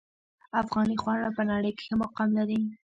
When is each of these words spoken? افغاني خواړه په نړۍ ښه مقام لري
افغاني 0.61 0.95
خواړه 1.01 1.29
په 1.37 1.41
نړۍ 1.51 1.71
ښه 1.85 1.93
مقام 2.03 2.29
لري 2.37 2.59